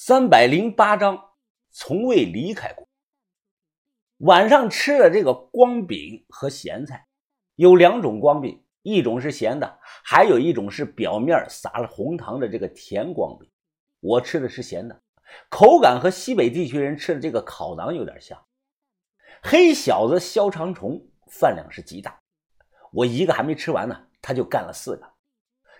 [0.00, 1.32] 三百零八章，
[1.72, 2.86] 从未离开过。
[4.18, 7.08] 晚上吃的这个光饼和咸菜，
[7.56, 13.50] 有两种光饼，一种是咸的，还有一种是表面撒了红糖的这个甜光饼。
[13.98, 15.02] 我吃的是咸的，
[15.48, 18.40] 口感和西北地区人吃的这个烤馕有点像。
[19.42, 22.20] 黑小子肖长虫饭量是极大，
[22.92, 25.17] 我一个还没吃完呢，他就干了四个。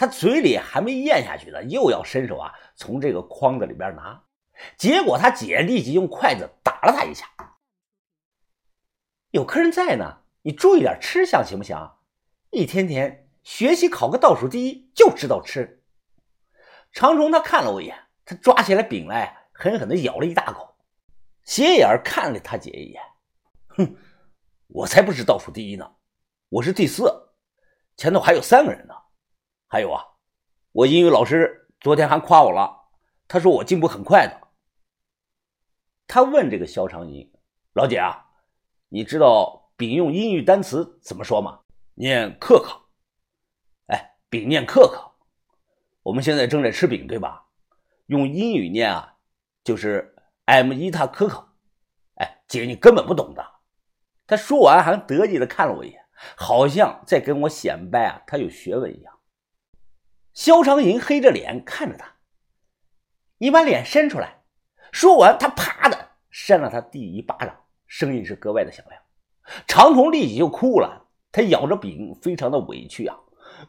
[0.00, 4.24] 他嘴里还没咽下去呢，又要伸手啊，从这个筐子里边拿。
[4.78, 7.26] 结果他姐立即用筷子打了他一下。
[9.30, 11.76] 有客人在呢，你注意点吃相行不行？
[12.48, 15.82] 一天天学习考个倒数第一，就知道吃。
[16.92, 17.94] 长虫他看了我一眼，
[18.24, 20.76] 他抓起来饼来，狠狠地咬了一大口，
[21.44, 23.02] 斜眼看了他姐一眼，
[23.68, 23.96] 哼，
[24.68, 25.92] 我才不是倒数第一呢，
[26.48, 27.04] 我是第四，
[27.98, 28.94] 前头还有三个人呢。
[29.72, 30.04] 还有啊，
[30.72, 32.88] 我英语老师昨天还夸我了，
[33.28, 34.48] 他说我进步很快的。
[36.08, 37.32] 他问这个肖长宁
[37.74, 38.32] 老姐啊，
[38.88, 41.60] 你知道丙用英语单词怎么说吗？
[41.94, 42.80] 念克克。
[43.86, 45.12] 哎，丙念克克。
[46.02, 47.46] 我们现在正在吃饼，对吧？
[48.06, 49.18] 用英语念啊，
[49.62, 50.16] 就是
[50.46, 51.44] I'm eat a cookie。
[52.14, 53.46] 哎，姐，你根本不懂的。
[54.26, 56.04] 他说完还得意的看了我一眼，
[56.36, 59.16] 好像在跟我显摆啊，他有学问一样。
[60.32, 62.16] 肖长银黑着脸看着他，
[63.38, 64.42] 你把脸伸出来。
[64.92, 67.54] 说完，他啪的扇了他第一巴掌，
[67.86, 69.02] 声音是格外的响亮。
[69.66, 73.16] 长虹立即就哭了，他咬着饼，非常的委屈啊！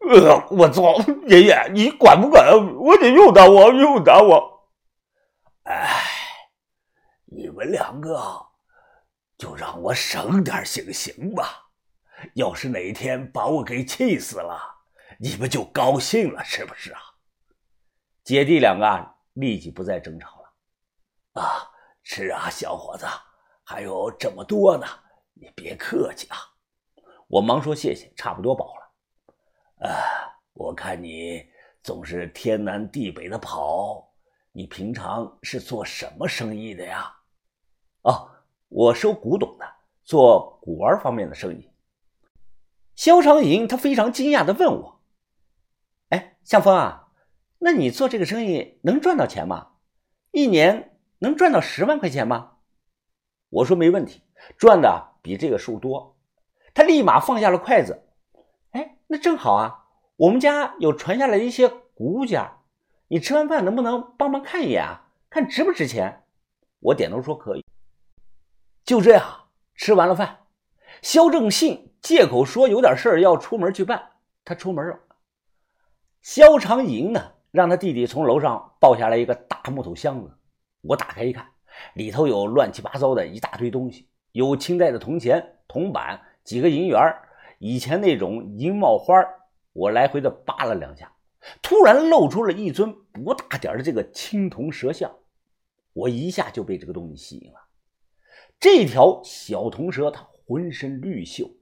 [0.00, 0.96] 呃，我操，
[1.26, 2.46] 爷爷，你管不管？
[2.76, 4.68] 我得又打我，又打我！
[5.64, 6.00] 哎，
[7.26, 8.46] 你们两个
[9.36, 11.70] 就让我省点心行吧。
[12.34, 14.73] 要是哪天把我给气死了。
[15.24, 17.00] 你们就高兴了，是不是啊？
[18.24, 21.42] 姐弟两个立即不再争吵了。
[21.42, 21.72] 啊，
[22.02, 23.06] 吃啊，小伙子，
[23.64, 24.86] 还有这么多呢，
[25.32, 26.36] 你别客气啊。
[27.26, 29.88] 我忙说谢谢，差不多饱了。
[29.88, 29.96] 啊，
[30.52, 31.42] 我看你
[31.82, 34.12] 总是天南地北的跑，
[34.52, 37.10] 你平常是做什么生意的呀？
[38.02, 38.30] 哦，
[38.68, 39.66] 我收古董的，
[40.04, 41.72] 做古玩方面的生意。
[42.94, 44.93] 肖长银他非常惊讶的问我。
[46.14, 47.08] 哎向峰啊，
[47.58, 49.72] 那你做这个生意能赚到钱吗？
[50.30, 52.58] 一年能赚到十万块钱吗？
[53.50, 54.22] 我说没问题，
[54.56, 56.16] 赚的比这个数多。
[56.72, 58.04] 他立马放下了筷子。
[58.70, 62.48] 哎，那正好啊，我们家有传下来一些古物件，
[63.08, 65.08] 你吃完饭能不能帮忙看一眼啊？
[65.28, 66.22] 看值不值钱？
[66.78, 67.64] 我点头说可以。
[68.84, 70.46] 就这样，吃完了饭，
[71.02, 74.10] 肖正信借口说有点事要出门去办，
[74.44, 75.00] 他出门了。
[76.24, 80.32] 肖长银呢，让他弟弟从楼上抱下来一个大木头箱子。
[80.80, 81.46] 我打开一看，
[81.96, 86.98] 里头有乱七八糟的一大堆东西，有清代的铜钱、铜板，几个银元
[87.58, 89.14] 以前那种银帽花
[89.74, 91.12] 我来回的扒了两下，
[91.60, 95.14] 突然露出了一尊不大点的这个青铜蛇像。
[95.92, 97.58] 我一下就被这个东西吸引了。
[98.58, 101.52] 这条小铜蛇，它浑身绿锈，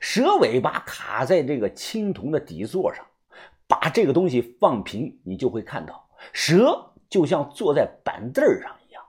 [0.00, 3.06] 蛇尾巴卡在这个青铜的底座上。
[3.72, 9.02] 把这个东西放平，你就会看到蛇就像坐在板凳上一样。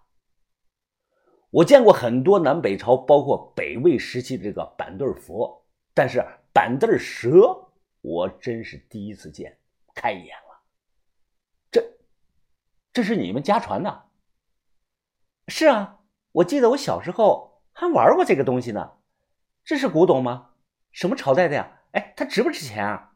[1.50, 7.68] 我见过很多南北朝，包括北魏时期的这个板凳佛，但是板凳蛇
[8.00, 9.58] 我真是第一次见，
[9.94, 10.62] 开眼了。
[11.70, 11.84] 这，
[12.94, 14.06] 这是你们家传的？
[15.50, 16.00] 是啊，
[16.32, 18.94] 我记得我小时候还玩过这个东西呢。
[19.66, 20.52] 这是古董吗？
[20.94, 21.82] 什么朝代的呀？
[21.92, 23.13] 哎，它值不值钱啊？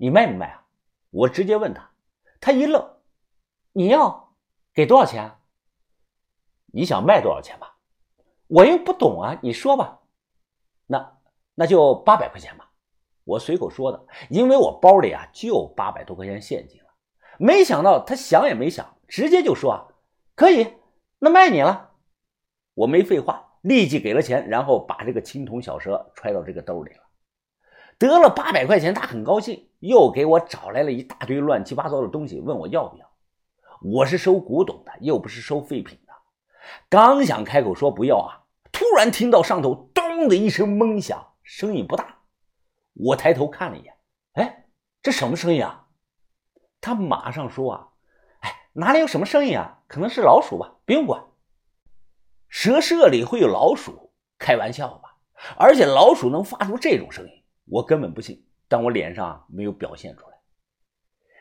[0.00, 0.64] 你卖不卖啊？
[1.10, 1.90] 我直接问他，
[2.40, 2.96] 他一愣
[3.72, 4.32] ：“你要
[4.72, 5.30] 给多少钱？
[6.72, 7.76] 你想卖多少钱吧？
[8.46, 10.00] 我又不懂啊，你说吧。
[10.86, 11.18] 那
[11.54, 12.72] 那就八百块钱吧。
[13.24, 16.88] 我随口说的，因为我包里啊就八百多块钱现金了。
[17.38, 19.86] 没想到他想也没想，直接就说啊，
[20.34, 20.66] 可以，
[21.18, 21.90] 那卖你了。
[22.72, 27.02] 我没废话，立即给了钱，然后把这个青铜小蛇揣到这个兜里了。
[28.00, 33.06] 得了八百块钱，他很高兴，又给我找来了一大堆乱七八糟的东西，问我要不要。
[33.82, 36.12] 我是收古董的，又不是收废品的。
[36.88, 42.20] 刚想开口说不要啊，突然听到上头咚的一声闷响，声音不大。
[42.94, 43.94] 我抬头看了一眼，
[44.32, 44.64] 哎，
[45.02, 45.88] 这什么声音啊？
[46.80, 47.88] 他马上说啊，
[48.40, 49.82] 哎，哪里有什么声音啊？
[49.86, 51.22] 可能是老鼠吧，不用管。
[52.48, 54.14] 蛇舍里会有老鼠？
[54.38, 55.16] 开玩笑吧？
[55.58, 57.39] 而且老鼠能发出这种声音？
[57.70, 60.36] 我根本不信，但我脸上没有表现出来。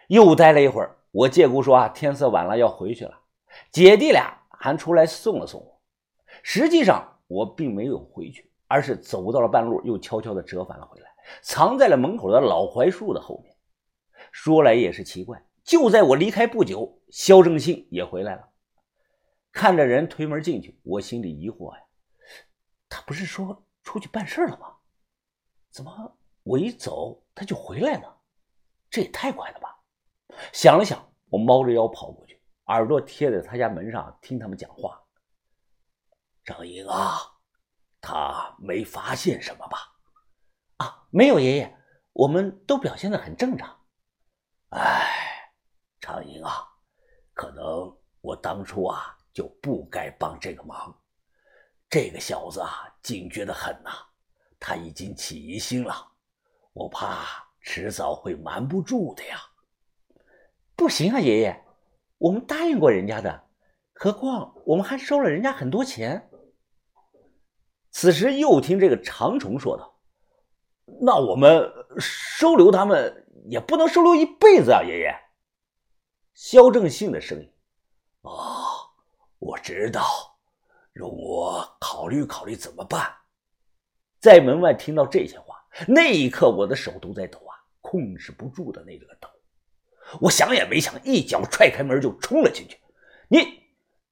[0.08, 3.20] 又待了一会儿，我借故说啊，天色晚了要回去了，
[3.72, 5.82] 姐弟俩还出来送了送我。
[6.44, 11.08] 实际上我并没有回去，而是走到了半路，又悄悄地折返了回来，
[11.42, 13.56] 藏在了门口的老槐树的后面。
[14.32, 18.50] 说来也是奇怪，就在我离开不久，肖正信也回来了。
[19.52, 21.82] 看着人推门进去，我心里疑惑呀，
[22.88, 24.76] 他不是说出去办事了吗？
[25.72, 26.18] 怎么
[26.50, 28.18] 我一走他就回来了？
[28.90, 29.80] 这也太快了吧！
[30.52, 31.00] 想了想，
[31.30, 35.00] 我猫着腰跑过去，耳朵贴在他家门上听他们讲话。
[36.44, 37.20] 张英啊，
[38.02, 39.78] 他没发现什么吧？
[40.78, 41.78] 啊，没有，爷爷，
[42.14, 43.80] 我们都表现的很正常。
[44.70, 45.54] 哎，
[46.02, 46.68] 张英啊，
[47.36, 51.00] 可能我当初啊就不该帮这个忙。
[51.88, 53.92] 这个小子啊，警觉的很呐，
[54.60, 56.09] 他已经起疑心了，
[56.80, 59.38] 我怕迟早会瞒不住的呀。
[60.78, 61.62] 不行啊，爷爷，
[62.18, 63.44] 我们答应过人家的，
[63.92, 66.30] 何况我们还收了人家很多钱。
[67.92, 69.94] 此时又听这个长虫说道
[71.02, 75.16] ：“那我们收留他们。”也不能收留一辈子啊，爷爷。
[76.36, 77.52] 肖正信的声音。
[78.22, 78.62] 哦，
[79.40, 80.04] 我知道，
[80.94, 83.12] 容我考虑考虑怎么办。
[84.20, 89.28] 在门外听到这些话，那一刻我的手都在抖啊，控制不住的那个抖。
[90.20, 92.80] 我想也没想，一脚踹开门就冲了进去。
[93.28, 93.62] 你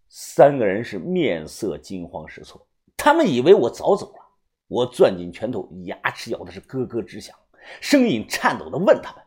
[0.08, 4.24] 三个人是面色惊慌失措，他们以为我早走了。
[4.68, 7.36] 我攥紧拳头，牙齿咬的是咯咯直响，
[7.82, 9.24] 声音颤抖的问他们。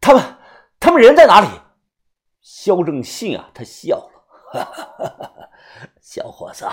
[0.00, 0.36] 他们，
[0.80, 1.48] 他们人在哪里？
[2.40, 5.50] 肖正信啊，他笑了，哈哈哈哈
[6.00, 6.64] 小伙子，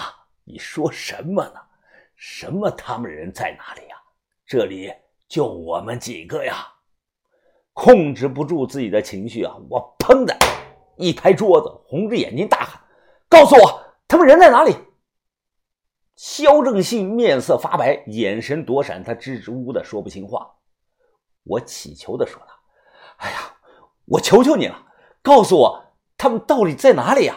[0.45, 1.59] 你说什么呢？
[2.15, 3.94] 什么他们人在哪里呀？
[4.45, 4.94] 这里
[5.27, 6.68] 就我们几个呀！
[7.74, 10.33] 控制不住自己的情绪啊，我砰的
[10.97, 12.81] 一拍桌子，红着眼睛大喊
[13.27, 14.75] ：“告诉我，他们人在哪里？”
[16.15, 20.50] 肖正信面色发白，眼神躲闪，他支支吾吾的说不清话。
[21.44, 22.48] 我乞求的说道。
[23.18, 23.57] 哎呀，
[24.06, 24.86] 我求求你了，
[25.21, 25.83] 告诉我
[26.18, 27.36] 他们到底在哪里呀！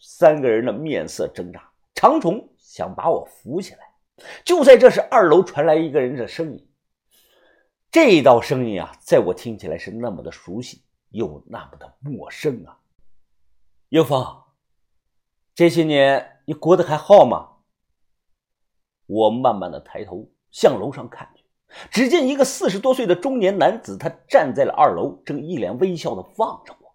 [0.00, 3.80] 三个人的面色挣扎，长虫想把我扶起来。
[4.44, 6.68] 就在这时，二楼传来一个人的声音。
[7.90, 12.78] 这道声音啊，在我听起来是那么的熟悉，又那么的陌生啊！
[13.88, 14.26] 英峰，
[15.54, 17.48] 这些年你过得还好吗？
[19.06, 21.44] 我慢慢的抬头向楼上看去。
[21.90, 26.94] 只见一个四十多岁的中年男子，他站在了二楼，正一脸微笑的望着我。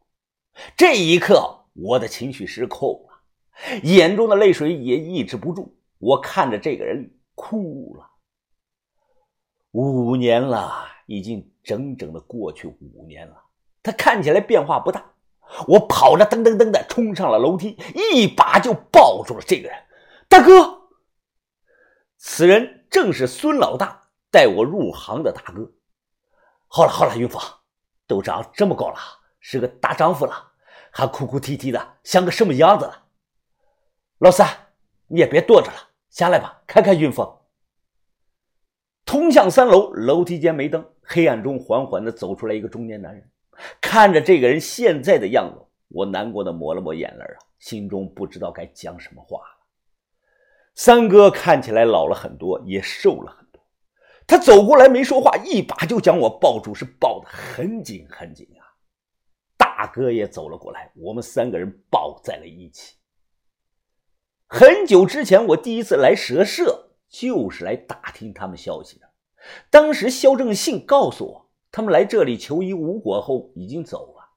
[0.76, 5.76] 这一刻，我的情绪失控了，眼中的泪水也抑制不住。
[6.02, 8.10] 我看着这个人哭了。
[9.72, 13.42] 五年了，已经整整的过去五年了。
[13.82, 15.14] 他看起来变化不大。
[15.68, 17.78] 我跑着噔噔噔的冲上了楼梯，
[18.14, 19.78] 一把就抱住了这个人。
[20.28, 20.90] 大哥，
[22.18, 24.00] 此人正是孙老大。
[24.34, 25.70] 带我入行的大哥，
[26.70, 27.42] 好了好了，云峰，
[28.08, 28.98] 都长这么高了，
[29.42, 30.54] 是个大丈夫了，
[30.90, 33.04] 还哭哭啼啼的，像个什么样子了？
[34.20, 34.48] 老三，
[35.08, 37.40] 你也别躲着了，下来吧，看看孕妇。
[39.06, 43.32] 通向三楼，楼梯间没灯，黑暗中缓缓的走出来一个中年男人。
[43.80, 49.58] 看着这个人现在的样子，我难过的抹了抹眼泪啊，心中不知道该讲什么话了。
[50.76, 53.62] 三哥看起来老了很多，也瘦了很多。
[54.28, 58.68] 他走过来没说话，一把就将我抱住，是抱得很紧很紧啊！
[59.58, 62.96] 大哥也走了过来，我们三个人抱在了一起。
[64.54, 69.08] 很久之前，我第一次来蛇社，就是来打听他们消息的。
[69.70, 74.28] 当时肖正信告诉我，他们来这里求医无果后已经走了，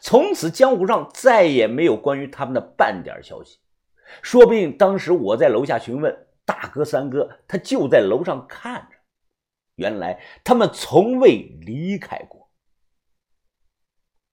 [0.00, 3.58] 从此江湖上再也没有关于他们的半点消息。
[4.22, 8.96] 说不定当时我在楼下询问大哥、三哥，他就在楼上看着。
[9.74, 12.37] 原来他们从未离开过。